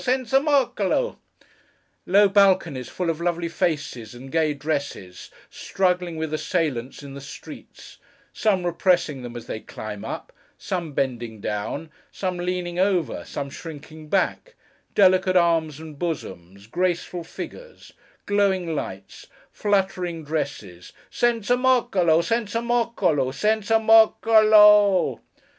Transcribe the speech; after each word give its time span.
Senza 0.03 0.39
Moccolo!'; 0.39 1.19
low 2.07 2.27
balconies 2.27 2.89
full 2.89 3.11
of 3.11 3.21
lovely 3.21 3.47
faces 3.47 4.15
and 4.15 4.31
gay 4.31 4.51
dresses, 4.51 5.29
struggling 5.51 6.15
with 6.15 6.33
assailants 6.33 7.03
in 7.03 7.13
the 7.13 7.21
streets; 7.21 7.99
some 8.33 8.65
repressing 8.65 9.21
them 9.21 9.35
as 9.35 9.45
they 9.45 9.59
climb 9.59 10.03
up, 10.03 10.33
some 10.57 10.93
bending 10.93 11.39
down, 11.39 11.91
some 12.11 12.37
leaning 12.37 12.79
over, 12.79 13.23
some 13.23 13.47
shrinking 13.51 14.09
back—delicate 14.09 15.35
arms 15.35 15.79
and 15.79 15.99
bosoms—graceful 15.99 17.23
figures—glowing 17.23 18.73
lights, 18.75 19.27
fluttering 19.51 20.23
dresses, 20.23 20.93
Senza 21.11 21.55
Moccolo, 21.55 22.21
Senza 22.23 22.57
Moccoli, 22.59 23.31
Senza 23.31 23.77
Moc 23.77 24.19
co 24.21 24.41
lo 24.41 24.57
o 24.57 24.61
o 24.61 25.19
o! 25.19 25.19